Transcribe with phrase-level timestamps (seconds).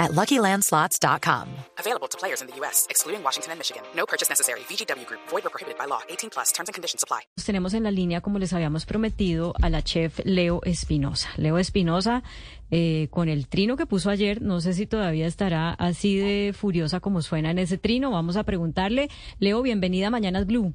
[0.00, 1.46] at LuckyLandSlots.com.
[1.78, 3.82] Available to players in the U.S., excluding Washington and Michigan.
[3.94, 4.60] No purchase necessary.
[4.60, 5.20] VGW Group.
[5.28, 6.00] Void or prohibited by law.
[6.08, 6.52] 18 plus.
[6.52, 7.20] Terms and conditions apply.
[7.44, 11.28] Tenemos en la línea, como les habíamos prometido, a la chef Leo Espinosa.
[11.36, 12.22] Leo Espinosa,
[12.70, 17.00] eh, con el trino que puso ayer, no sé si todavía estará así de furiosa
[17.00, 18.10] como suena en ese trino.
[18.10, 19.08] Vamos a preguntarle.
[19.38, 20.72] Leo, bienvenida a Mañanas Blue.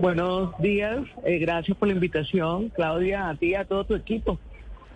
[0.00, 4.38] Buenos días, eh, gracias por la invitación, Claudia, a ti y a todo tu equipo.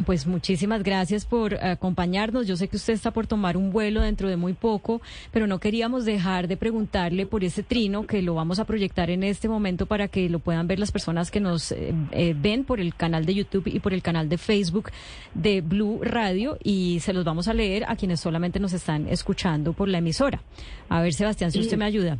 [0.07, 2.47] Pues muchísimas gracias por acompañarnos.
[2.47, 5.59] Yo sé que usted está por tomar un vuelo dentro de muy poco, pero no
[5.59, 9.87] queríamos dejar de preguntarle por ese trino que lo vamos a proyectar en este momento
[9.87, 13.27] para que lo puedan ver las personas que nos eh, eh, ven por el canal
[13.27, 14.91] de YouTube y por el canal de Facebook
[15.35, 19.73] de Blue Radio y se los vamos a leer a quienes solamente nos están escuchando
[19.73, 20.43] por la emisora.
[20.89, 22.19] A ver, Sebastián, si usted me ayuda.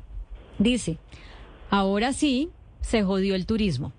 [0.58, 0.98] Dice,
[1.70, 3.92] ahora sí se jodió el turismo.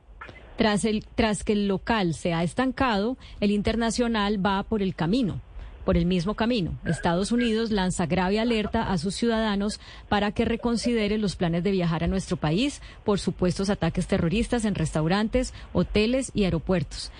[0.61, 5.41] Tras, el, tras que el local se ha estancado, el internacional va por el camino,
[5.85, 6.77] por el mismo camino.
[6.85, 12.03] Estados Unidos lanza grave alerta a sus ciudadanos para que reconsideren los planes de viajar
[12.03, 17.11] a nuestro país por supuestos ataques terroristas en restaurantes, hoteles y aeropuertos.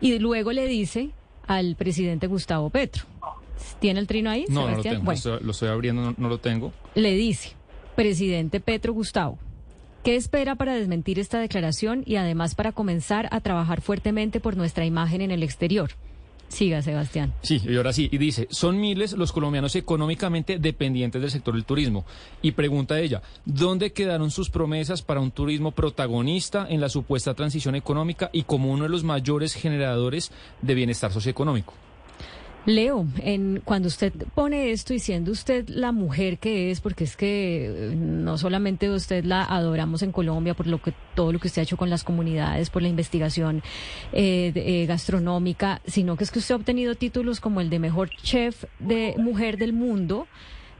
[0.00, 1.10] Y luego le dice
[1.46, 3.04] al presidente Gustavo Petro.
[3.78, 4.44] ¿Tiene el trino ahí?
[4.48, 5.02] No, no lo tengo.
[5.04, 6.72] Bueno, Lo, estoy, lo estoy abriendo, no, no lo tengo.
[6.96, 7.52] le dice,
[7.94, 9.38] presidente Petro Gustavo,
[10.02, 14.84] ¿qué espera para desmentir esta declaración y además para comenzar a trabajar fuertemente por nuestra
[14.84, 15.90] imagen en el exterior?
[16.48, 17.34] Siga, Sebastián.
[17.42, 18.08] Sí, y ahora sí.
[18.10, 22.06] Y dice, son miles los colombianos económicamente dependientes del sector del turismo.
[22.40, 27.74] Y pregunta ella, ¿dónde quedaron sus promesas para un turismo protagonista en la supuesta transición
[27.74, 30.32] económica y como uno de los mayores generadores
[30.62, 31.74] de bienestar socioeconómico?
[32.68, 37.16] Leo, en, cuando usted pone esto y siendo usted la mujer que es, porque es
[37.16, 41.48] que eh, no solamente usted la adoramos en Colombia por lo que todo lo que
[41.48, 43.62] usted ha hecho con las comunidades, por la investigación
[44.12, 48.10] eh, eh, gastronómica, sino que es que usted ha obtenido títulos como el de mejor
[48.10, 50.26] chef de mujer del mundo.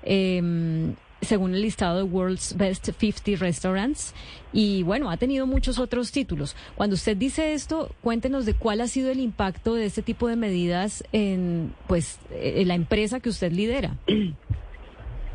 [0.03, 4.15] em, según el listado de World's Best 50 Restaurants.
[4.53, 6.57] Y bueno, ha tenido muchos otros títulos.
[6.75, 10.37] Cuando usted dice esto, cuéntenos de cuál ha sido el impacto de este tipo de
[10.37, 13.97] medidas en, pues, eh, la empresa que usted lidera.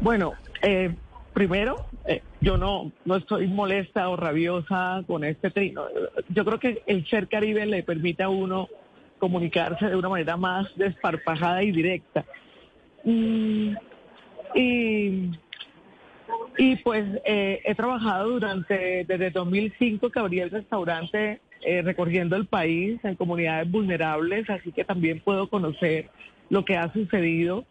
[0.02, 0.94] Bueno, eh,
[1.34, 5.86] primero, eh, yo no, no estoy molesta o rabiosa con este trino.
[6.28, 8.68] Yo creo que el ser caribe le permite a uno
[9.18, 12.26] comunicarse de una manera más desparpajada y directa.
[13.06, 13.76] Mm,
[14.56, 15.32] y,
[16.58, 22.46] y pues eh, he trabajado durante, desde 2005 que abrí el restaurante eh, recorriendo el
[22.46, 26.10] país en comunidades vulnerables, así que también puedo conocer
[26.50, 27.66] lo que ha sucedido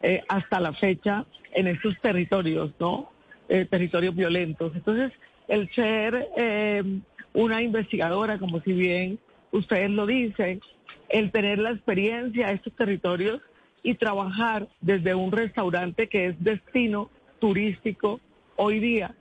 [0.00, 3.10] eh, hasta la fecha en estos territorios, ¿no?
[3.48, 4.72] Eh, territorios violentos.
[4.76, 5.12] Entonces,
[5.48, 6.28] el ser
[7.32, 9.18] una investigadora, como si bien
[9.50, 10.60] ustedes lo dicen,
[11.08, 13.40] el tener la experiencia de estos territorios
[13.82, 17.10] y trabajar desde un restaurante que es destino
[17.46, 18.20] turístico
[18.54, 19.16] hoy día,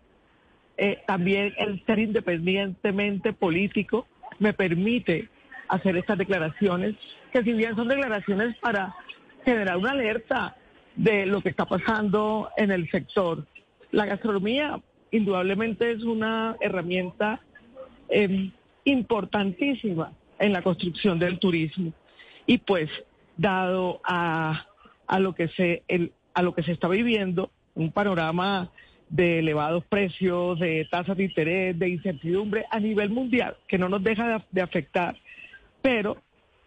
[0.77, 4.05] eh, también el ser independientemente político
[4.37, 5.27] me permite
[5.69, 6.93] hacer estas declaraciones,
[7.33, 8.93] que si bien son declaraciones para
[9.43, 10.55] generar una alerta
[10.95, 13.47] de lo que está pasando en el sector.
[13.91, 17.41] La gastronomía indudablemente es una herramienta
[18.09, 18.51] eh,
[18.85, 21.91] importantísima en la construcción del turismo
[22.45, 22.87] y pues
[23.35, 24.67] dado a,
[25.07, 28.69] a lo que se el- a lo que se está viviendo un panorama
[29.11, 34.01] de elevados precios, de tasas de interés, de incertidumbre a nivel mundial, que no nos
[34.01, 35.17] deja de, afectar.
[35.81, 36.17] Pero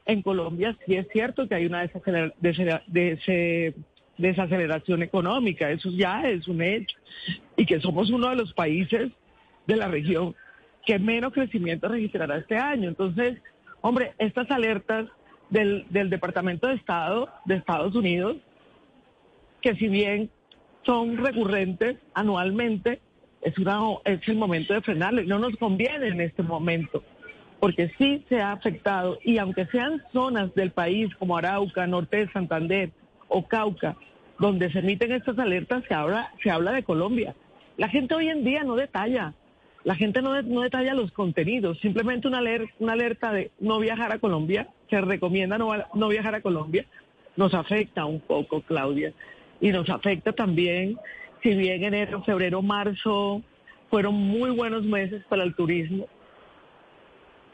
[0.04, 1.90] en Colombia sí es cierto que hay una
[4.18, 6.98] desaceleración económica, eso ya es un hecho,
[7.56, 9.10] y que somos uno de los países
[9.66, 10.34] de la región
[10.84, 12.90] que menos crecimiento registrará este año.
[12.90, 13.40] Entonces,
[13.80, 15.06] hombre, estas alertas
[15.48, 18.36] del, del Departamento de Estado de Estados Unidos,
[19.62, 20.28] que si bien
[20.84, 23.00] son recurrentes anualmente,
[23.42, 25.24] es, una, es el momento de frenarle.
[25.24, 27.02] No nos conviene en este momento,
[27.60, 32.32] porque sí se ha afectado, y aunque sean zonas del país como Arauca, Norte de
[32.32, 32.90] Santander
[33.28, 33.96] o Cauca,
[34.38, 37.34] donde se emiten estas alertas, se habla, se habla de Colombia.
[37.76, 39.34] La gente hoy en día no detalla,
[39.84, 44.12] la gente no, no detalla los contenidos, simplemente una, aler- una alerta de no viajar
[44.12, 46.84] a Colombia, se recomienda no, no viajar a Colombia,
[47.36, 49.12] nos afecta un poco, Claudia,
[49.64, 50.98] y nos afecta también,
[51.42, 53.42] si bien enero, febrero, marzo
[53.88, 56.06] fueron muy buenos meses para el turismo.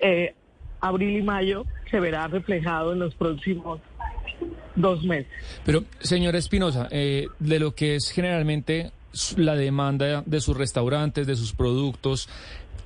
[0.01, 0.35] Eh,
[0.81, 3.81] abril y mayo se verá reflejado en los próximos
[4.75, 5.31] dos meses.
[5.65, 8.91] Pero, señora Espinosa, eh, de lo que es generalmente
[9.37, 12.29] la demanda de sus restaurantes, de sus productos,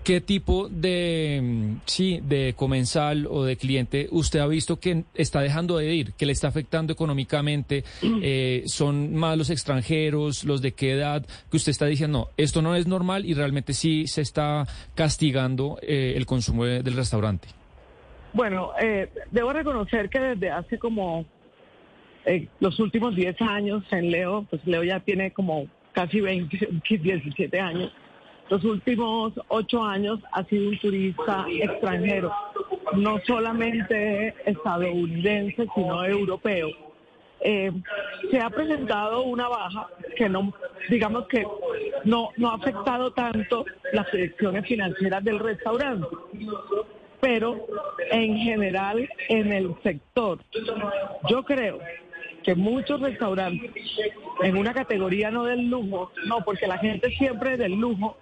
[0.04, 5.40] ¿Qué tipo de, mm, sí, de comensal o de cliente usted ha visto que está
[5.40, 7.84] dejando de ir, que le está afectando económicamente?
[8.26, 11.26] Eh, ¿Son más los extranjeros, los de qué edad?
[11.50, 15.78] Que usted está diciendo, no, esto no es normal y realmente sí se está castigando
[15.82, 17.48] eh, el consumo del restaurante.
[18.32, 21.26] Bueno, eh, debo reconocer que desde hace como
[22.60, 27.92] los últimos 10 años en Leo, pues Leo ya tiene como casi 20, 17 años
[28.48, 32.32] los últimos ocho años ha sido un turista extranjero,
[32.94, 36.68] no solamente estadounidense, sino europeo.
[37.40, 37.72] Eh,
[38.30, 40.54] se ha presentado una baja que no,
[40.88, 41.46] digamos que
[42.04, 46.06] no, no ha afectado tanto las proyecciones financieras del restaurante,
[47.20, 47.66] pero
[48.10, 50.38] en general en el sector.
[51.28, 51.80] Yo creo
[52.44, 53.72] que muchos restaurantes
[54.42, 58.18] en una categoría no del lujo, no, porque la gente siempre del lujo,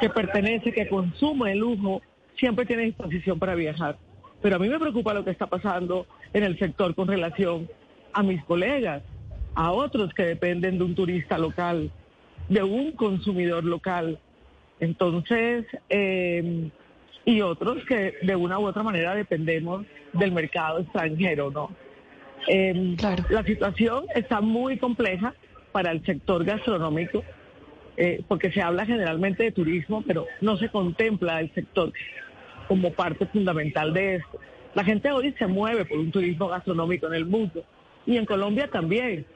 [0.00, 2.02] que pertenece, que consume el lujo,
[2.36, 3.96] siempre tiene disposición para viajar.
[4.42, 7.68] Pero a mí me preocupa lo que está pasando en el sector con relación
[8.12, 9.02] a mis colegas,
[9.54, 11.90] a otros que dependen de un turista local,
[12.48, 14.18] de un consumidor local.
[14.80, 16.70] Entonces, eh,
[17.24, 21.70] y otros que de una u otra manera dependemos del mercado extranjero, ¿no?
[22.48, 22.96] Eh,
[23.30, 25.34] La situación está muy compleja
[25.72, 27.22] para el sector gastronómico,
[27.96, 31.92] eh, porque se habla generalmente de turismo, pero no se contempla el sector
[32.68, 34.38] como parte fundamental de esto.
[34.74, 37.64] La gente hoy se mueve por un turismo gastronómico en el mundo
[38.06, 39.26] y en Colombia también.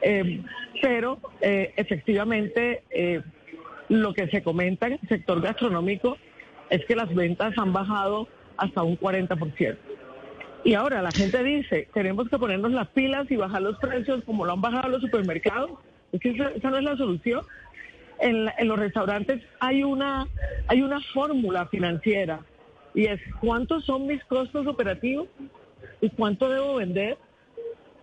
[0.00, 0.42] Eh,
[0.80, 2.82] pero eh, efectivamente
[3.88, 6.16] lo que se comenta en el sector gastronómico
[6.70, 9.76] es que las ventas han bajado hasta un 40%.
[10.64, 14.44] Y ahora la gente dice, tenemos que ponernos las pilas y bajar los precios como
[14.44, 15.72] lo han bajado los supermercados.
[16.12, 17.44] Es que esa, no es la solución.
[18.20, 20.28] En, los restaurantes hay una,
[20.68, 22.40] hay una fórmula financiera
[22.94, 25.26] y es cuántos son mis costos operativos
[26.00, 27.18] y cuánto debo vender.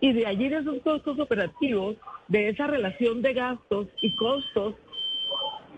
[0.00, 1.96] Y de allí de esos costos operativos,
[2.28, 4.74] de esa relación de gastos y costos,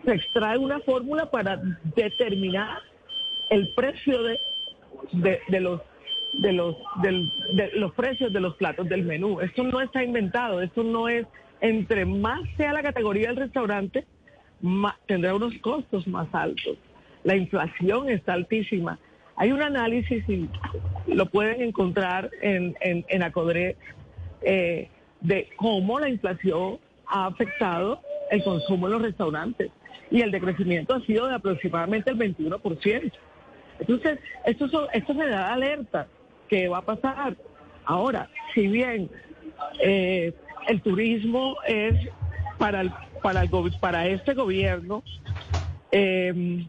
[0.04, 1.60] se extrae una fórmula para
[1.94, 2.78] determinar
[3.50, 4.38] el precio de,
[5.48, 5.80] de los
[6.32, 9.40] de los, de los precios de los platos del menú.
[9.40, 11.26] Esto no está inventado, esto no es,
[11.60, 14.06] entre más sea la categoría del restaurante,
[15.06, 16.78] tendrá unos costos más altos.
[17.24, 18.98] La inflación está altísima.
[19.36, 20.48] Hay un análisis, y
[21.06, 23.76] lo pueden encontrar en, en, en Acodre,
[24.42, 24.88] eh,
[25.20, 28.00] de cómo la inflación ha afectado
[28.30, 29.70] el consumo en los restaurantes.
[30.10, 33.12] Y el decrecimiento ha sido de aproximadamente el 21%.
[33.80, 36.06] Entonces, esto, esto me da alerta
[36.52, 37.34] qué va a pasar.
[37.86, 39.08] Ahora, si bien
[39.82, 40.34] eh,
[40.68, 41.94] el turismo es
[42.58, 43.50] para el, para el,
[43.80, 45.02] para este gobierno
[45.90, 46.68] em,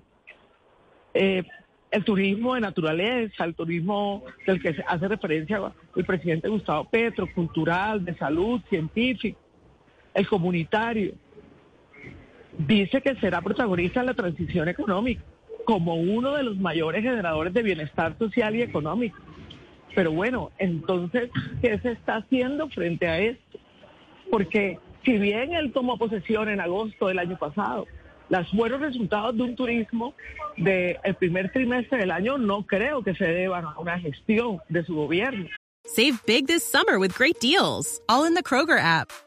[1.13, 1.43] eh,
[1.91, 5.59] el turismo de naturaleza, el turismo del que hace referencia
[5.97, 9.37] el presidente Gustavo Petro, cultural, de salud, científico,
[10.13, 11.11] el comunitario,
[12.57, 15.23] dice que será protagonista en la transición económica
[15.65, 19.17] como uno de los mayores generadores de bienestar social y económico.
[19.95, 21.29] Pero bueno, entonces,
[21.61, 23.59] ¿qué se está haciendo frente a esto?
[24.29, 27.85] Porque si bien él tomó posesión en agosto del año pasado,
[28.29, 30.15] los buenos resultados de un turismo
[30.57, 34.95] del primer trimestre del año no creo que se deban a una gestión de su
[34.95, 35.47] gobierno.
[35.85, 39.11] Save big this summer with great deals, all in the Kroger app.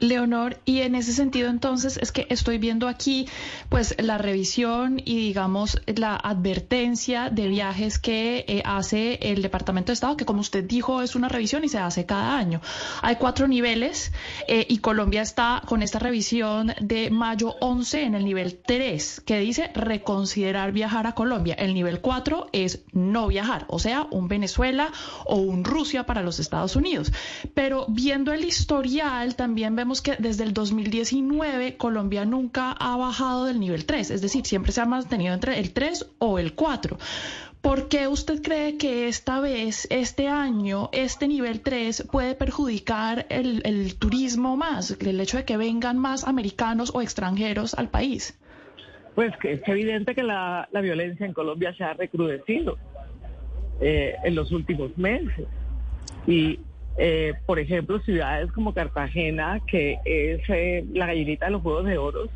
[0.00, 3.28] Leonor, y en ese sentido entonces es que estoy viendo aquí
[3.68, 9.94] pues la revisión y digamos la advertencia de viajes que eh, hace el Departamento de
[9.94, 12.60] Estado, que como usted dijo es una revisión y se hace cada año.
[13.02, 14.12] Hay cuatro niveles
[14.48, 19.38] eh, y Colombia está con esta revisión de mayo 11 en el nivel 3, que
[19.38, 21.54] dice reconsiderar viajar a Colombia.
[21.54, 24.90] El nivel 4 es no viajar, o sea, un Venezuela
[25.26, 27.12] o un Rusia para los Estados Unidos.
[27.54, 33.60] Pero viendo el historial también vemos que desde el 2019 Colombia nunca ha bajado del
[33.60, 36.96] nivel 3, es decir, siempre se ha mantenido entre el 3 o el 4.
[37.60, 43.96] ¿Por qué usted cree que esta vez, este año, este nivel 3 puede perjudicar el,
[43.98, 48.40] turismo más, el hecho de que vengan más americanos o extranjeros al país?
[49.14, 52.78] Pues es evidente que la, violencia en Colombia se ha recrudecido
[53.82, 55.46] eh, en los últimos meses.
[56.26, 56.60] Y,
[56.96, 61.98] eh, por ejemplo, ciudades como Cartagena, que es eh, la gallinita de los Juegos de
[61.98, 62.28] Oro,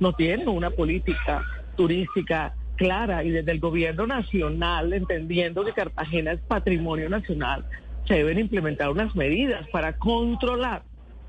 [0.00, 1.44] no tienen una política
[1.76, 7.64] turística clara y desde el gobierno nacional, entendiendo que Cartagena es patrimonio nacional,
[8.06, 10.82] se deben implementar unas medidas para controlar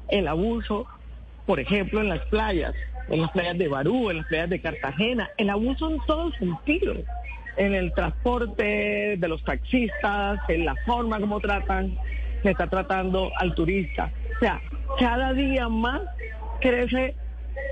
[0.07, 0.87] el abuso,
[1.45, 2.73] por ejemplo, en las playas,
[3.09, 6.93] en las playas de Barú, en las playas de Cartagena, el abuso en todo sentido,
[7.57, 11.97] en el transporte de los taxistas, en la forma como tratan,
[12.43, 14.11] se está tratando al turista.
[14.35, 14.61] O sea,
[14.99, 16.01] cada día más
[16.61, 17.15] crece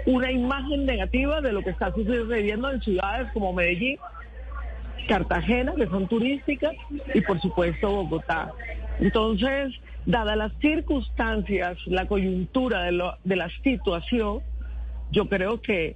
[0.05, 3.97] una imagen negativa de lo que está sucediendo en ciudades como Medellín,
[5.07, 6.73] Cartagena, que son turísticas,
[7.13, 8.51] y por supuesto Bogotá.
[8.99, 9.73] Entonces,
[10.05, 14.41] dadas las circunstancias, la coyuntura de, de la situación,
[15.11, 15.95] yo creo que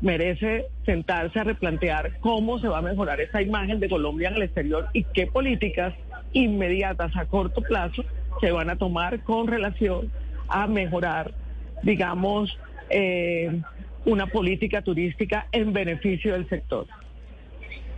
[0.00, 4.42] merece sentarse a replantear cómo se va a mejorar esa imagen de Colombia en el
[4.42, 5.94] exterior y qué políticas
[6.32, 8.04] inmediatas a corto plazo
[8.40, 10.10] se van a tomar con relación
[10.48, 11.34] a mejorar,
[11.82, 12.56] digamos,
[12.88, 13.60] eh,
[14.04, 16.86] una política turística en beneficio del sector.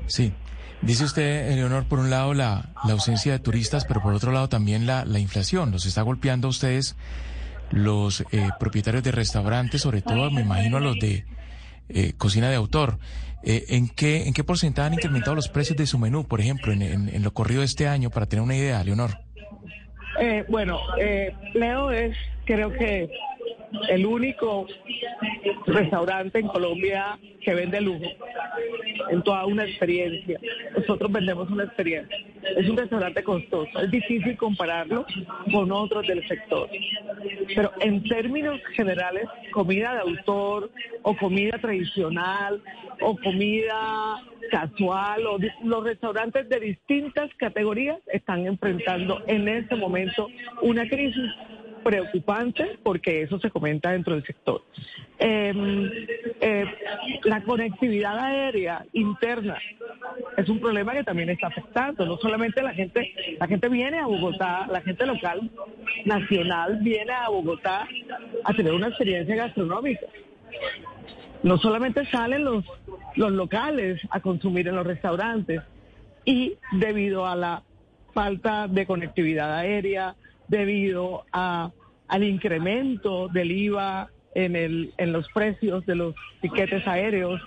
[0.06, 0.32] Sí.
[0.82, 4.84] Dice usted, Eleonor, por un lado la, ausencia de turistas, pero por otro lado también
[4.84, 5.70] la, la inflación.
[5.70, 6.96] Los está golpeando a ustedes
[7.70, 11.24] los eh, propietarios de restaurantes, sobre todo me imagino a los de
[11.88, 12.98] eh, cocina de autor.
[13.44, 17.22] ¿en, qué, ¿En qué porcentaje han incrementado los precios de su menú, por ejemplo, en,
[17.24, 19.18] lo corrido de este año, para tener una idea, Leonor?
[20.48, 20.78] bueno,
[21.52, 23.10] Leo es, creo que
[23.88, 24.66] el único
[25.66, 28.06] restaurante en Colombia que vende lujo,
[29.10, 30.38] en toda una experiencia.
[30.76, 32.16] Nosotros vendemos una experiencia.
[32.56, 35.06] Es un restaurante costoso, es difícil compararlo
[35.52, 36.68] con otros del sector.
[37.54, 40.70] Pero en términos generales, comida de autor
[41.02, 42.62] o comida tradicional
[43.00, 50.28] o comida casual o los restaurantes de distintas categorías están enfrentando en este momento
[50.62, 51.30] una crisis
[51.82, 54.62] preocupante porque eso se comenta dentro del sector.
[55.18, 55.90] Em,
[56.40, 56.64] eh,
[57.24, 59.58] la conectividad aérea interna
[60.36, 62.06] es un problema que también está afectando.
[62.06, 65.50] No solamente la gente, la gente viene a Bogotá, la gente local,
[66.04, 67.86] nacional, viene a Bogotá
[68.44, 70.06] a tener una experiencia gastronómica.
[71.42, 72.64] No solamente salen los,
[73.16, 75.60] los locales a consumir en los restaurantes
[76.24, 77.62] y debido a la
[78.12, 80.14] falta de conectividad aérea,
[80.52, 81.72] debido a,
[82.08, 87.40] al incremento del IVA en, el, en los precios de los tiquetes aéreos,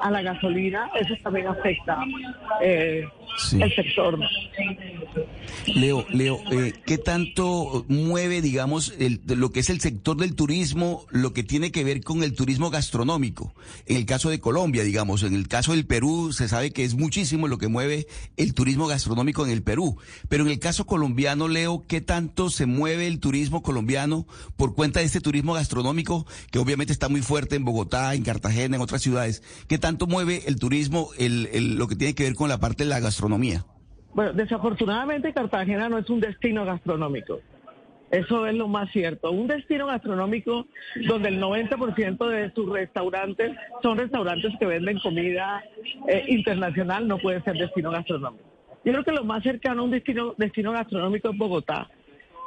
[0.00, 1.98] a la gasolina, eso también afecta
[2.62, 3.04] eh,
[3.52, 4.18] el sector.
[5.74, 11.04] Leo, Leo, eh, ¿qué tanto mueve, digamos, el, lo que es el sector del turismo,
[11.10, 13.54] lo que tiene que ver con el turismo gastronómico?
[13.86, 16.94] En el caso de Colombia, digamos, en el caso del Perú, se sabe que es
[16.94, 18.06] muchísimo lo que mueve
[18.36, 19.98] el turismo gastronómico en el Perú.
[20.28, 25.00] Pero en el caso colombiano, Leo, ¿qué tanto se mueve el turismo colombiano por cuenta
[25.00, 29.02] de este turismo gastronómico, que obviamente está muy fuerte en Bogotá, en Cartagena, en otras
[29.02, 29.42] ciudades?
[29.70, 32.90] ¿Qué tanto mueve el turismo, el, lo que tiene que ver con la parte de
[32.90, 33.64] la gastronomía?
[34.14, 37.38] Bueno, desafortunadamente Cartagena no es un destino gastronómico.
[38.10, 39.30] Eso es lo más cierto.
[39.30, 40.66] Un destino gastronómico
[41.06, 45.62] donde el 90% de sus restaurantes son restaurantes que venden comida
[46.08, 48.42] eh, internacional no puede ser destino gastronómico.
[48.84, 51.88] Yo creo que lo más cercano a un destino, destino gastronómico es Bogotá.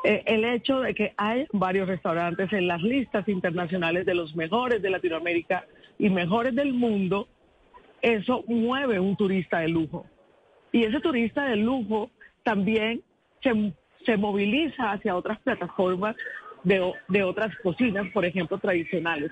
[0.04, 4.82] Eh, el hecho de que hay varios restaurantes en las listas internacionales de los mejores
[4.82, 5.66] de Latinoamérica
[5.98, 7.28] y mejores del mundo,
[8.02, 10.06] eso mueve un turista de lujo.
[10.72, 12.10] Y ese turista de lujo
[12.44, 13.02] también
[13.42, 16.16] se, moviliza hacia otras plataformas
[16.64, 19.32] de, de otras cocinas, por ejemplo, tradicionales.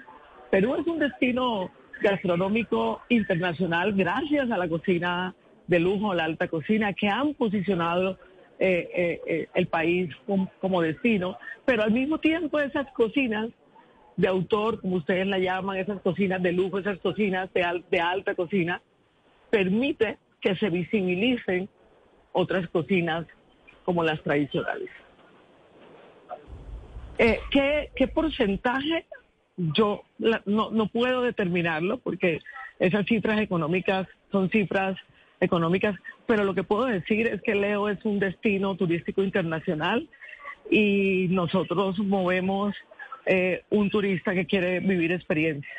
[0.49, 5.35] Perú es un destino gastronómico internacional gracias a la cocina
[5.67, 8.17] de lujo, la alta cocina, que han posicionado
[8.59, 10.09] eh, eh, eh, el país
[10.59, 13.49] como, destino, pero al mismo tiempo esas cocinas
[14.21, 18.35] de autor, como ustedes la llaman, esas cocinas de lujo, esas cocinas de, de alta
[18.35, 18.79] cocina,
[19.49, 21.67] permite que se visibilicen
[22.31, 23.25] otras cocinas
[23.83, 24.89] como las tradicionales.
[27.17, 29.05] Eh, ¿qué, porcentaje?
[29.57, 32.39] Yo no, no puedo determinarlo porque
[32.79, 34.97] esas cifras económicas son cifras
[35.39, 35.95] económicas,
[36.27, 40.07] pero lo que puedo decir es que Leo es un destino turístico internacional
[40.69, 42.75] y nosotros movemos
[43.25, 45.71] eh, un turista que quiere vivir experiencias.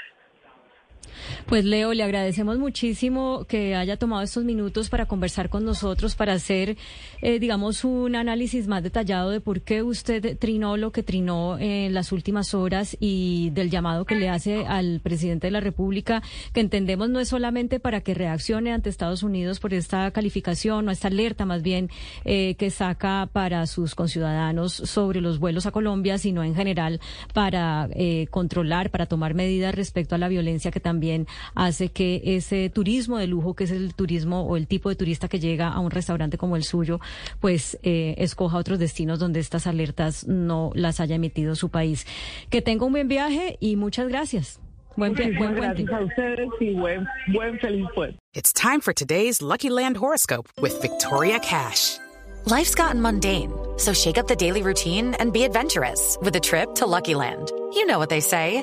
[1.46, 6.34] Pues Leo, le agradecemos muchísimo que haya tomado estos minutos para conversar con nosotros, para
[6.34, 6.76] hacer,
[7.20, 11.94] eh, digamos, un análisis más detallado de por qué usted trinó lo que trinó en
[11.94, 16.60] las últimas horas y del llamado que le hace al presidente de la República, que
[16.60, 21.08] entendemos no es solamente para que reaccione ante Estados Unidos por esta calificación o esta
[21.08, 21.90] alerta más bien
[22.24, 27.00] eh, que saca para sus conciudadanos sobre los vuelos a Colombia, sino en general
[27.34, 32.22] para eh, controlar, para tomar medidas respecto a la violencia que también también hace que
[32.24, 35.66] ese turismo de lujo, que es el turismo o el tipo de turista que llega
[35.66, 37.00] a un restaurante como el suyo,
[37.40, 42.06] pues eh, escoja otros destinos donde estas alertas no las haya emitido su país.
[42.50, 44.60] Que tenga un buen viaje y muchas gracias.
[44.96, 48.16] Buen, buen, buen gracias a ustedes y buen, buen feliz puente.
[48.32, 51.98] It's time for today's Lucky Land horoscope with Victoria Cash.
[52.46, 56.76] Life's gotten mundane, so shake up the daily routine and be adventurous with a trip
[56.76, 57.50] to Lucky Land.
[57.74, 58.62] You know what they say.